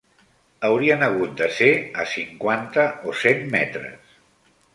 Haurien 0.69 1.03
hagut 1.07 1.35
de 1.41 1.49
ser 1.57 1.69
a 2.05 2.07
cinquanta 2.15 2.87
o 3.11 3.15
cent 3.27 3.47
metres. 3.55 4.19